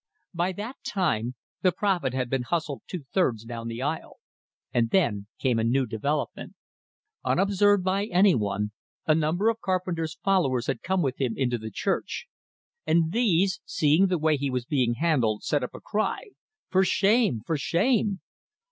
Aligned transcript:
By 0.33 0.51
that 0.53 0.77
time, 0.83 1.35
the 1.61 1.71
prophet 1.71 2.11
had 2.11 2.27
been 2.27 2.41
hustled 2.41 2.81
two 2.87 3.03
thirds 3.13 3.45
down 3.45 3.67
the 3.67 3.83
aisle; 3.83 4.17
and 4.73 4.89
then 4.89 5.27
came 5.37 5.59
a 5.59 5.63
new 5.63 5.85
development. 5.85 6.55
Unobserved 7.23 7.83
by 7.83 8.05
anyone, 8.07 8.71
a 9.05 9.13
number 9.13 9.47
of 9.47 9.61
Carpenter's 9.61 10.17
followers 10.23 10.65
had 10.65 10.81
come 10.81 11.03
with 11.03 11.21
him 11.21 11.35
into 11.37 11.59
the 11.59 11.69
church; 11.69 12.25
and 12.87 13.11
these, 13.11 13.61
seeing 13.63 14.07
the 14.07 14.17
way 14.17 14.37
he 14.37 14.49
was 14.49 14.65
being 14.65 14.95
handled, 14.95 15.43
set 15.43 15.61
up 15.61 15.75
a 15.75 15.79
cry: 15.79 16.29
"For 16.71 16.83
shame! 16.83 17.41
For 17.45 17.55
shame!" 17.55 18.21